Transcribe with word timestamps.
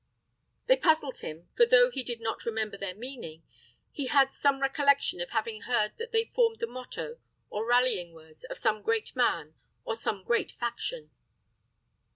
They 0.65 0.77
puzzled 0.77 1.19
him; 1.19 1.49
for 1.55 1.63
though 1.67 1.91
he 1.91 2.01
did 2.01 2.21
not 2.21 2.43
remember 2.43 2.75
their 2.75 2.95
meaning, 2.95 3.43
he 3.91 4.07
had 4.07 4.33
some 4.33 4.59
recollection 4.59 5.21
of 5.21 5.29
having 5.29 5.61
heard 5.61 5.93
that 5.99 6.11
they 6.11 6.25
formed 6.25 6.57
the 6.57 6.65
motto, 6.65 7.19
or 7.51 7.67
rallying 7.67 8.11
words, 8.11 8.43
of 8.45 8.57
some 8.57 8.81
great 8.81 9.15
man 9.15 9.53
or 9.85 9.95
some 9.95 10.23
great 10.23 10.53
faction. 10.53 11.11